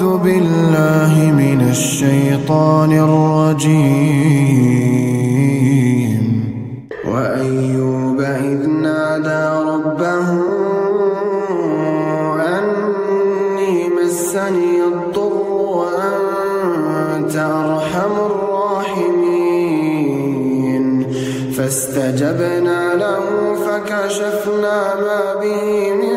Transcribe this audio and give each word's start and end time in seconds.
أعوذ 0.00 0.18
بالله 0.18 1.12
من 1.42 1.60
الشيطان 1.70 2.92
الرجيم. 2.92 3.84
وأيوب 7.04 8.20
إذ 8.20 8.60
نادى 8.66 9.44
ربه 9.70 10.28
أني 12.56 13.74
مسني 13.96 14.72
الضر 14.92 15.50
وأنت 15.80 17.34
أرحم 17.36 18.14
الراحمين. 18.30 19.24
فاستجبنا 21.56 22.80
له 22.94 23.24
فكشفنا 23.64 24.78
ما 25.04 25.22
به 25.40 25.64
من 26.02 26.16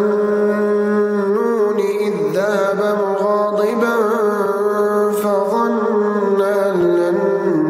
مغاضبا 3.75 5.11
فظن 5.11 6.41
أن 6.41 6.75
لن 6.95 7.17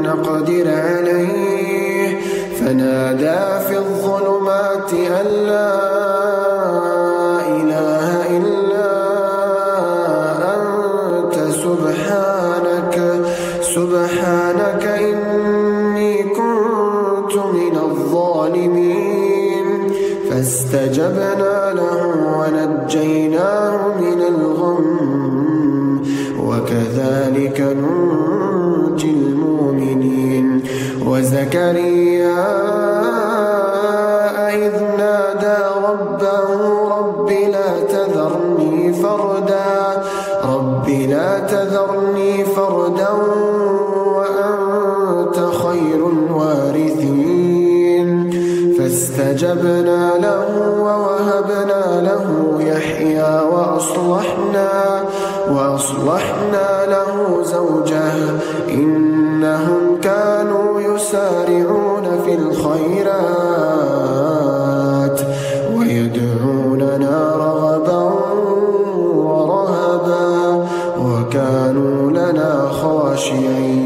نقدر 0.03 0.67
عليه. 0.67 2.21
فنادى 2.59 3.43
في 3.67 3.75
الظلمات 3.77 4.93
أن 4.93 5.25
لا 5.25 5.73
إله 7.47 8.07
إلا 8.37 8.91
أنت. 10.55 11.35
سبحانك 11.65 12.95
سبحانك 13.61 14.83
إني 14.85 16.13
كنت 16.23 17.35
من 17.35 17.75
الظالمين. 17.89 19.67
فاستجبنا 20.29 21.73
له 21.73 22.01
ونجيناه 22.37 23.80
وكذلك 27.51 27.77
ننجي 27.77 29.11
المؤمنين. 29.11 30.63
وزكريا 31.07 32.43
إذ 34.49 34.83
نادى 34.97 35.57
ربه 35.87 36.47
رب 36.97 37.29
لا 37.31 37.71
تذرني 37.89 38.93
فردا. 38.93 40.03
رب 40.45 40.89
لا 40.89 41.39
تذرني 41.39 42.45
فردا 42.45 43.09
وأنت 44.15 45.35
خير 45.35 46.09
الوارثين. 46.09 46.60
فاستجبنا 49.31 50.17
له 50.17 50.45
ووهبنا 50.79 52.01
له 52.01 52.25
يحيى 52.59 53.41
وأصلحنا, 53.51 54.69
وأصلحنا 55.51 56.85
له 56.87 57.43
زوجه. 57.43 58.13
إنهم 58.69 59.99
كانوا 60.03 60.81
يسارعون 60.81 62.05
في 62.25 62.33
الخيرات 62.35 63.21
ويدعوننا 65.77 67.35
رغبا 67.35 68.03
ورهبا 69.15 70.27
وكانوا 70.99 72.11
لنا 72.11 72.51
خاشعين. 72.81 73.80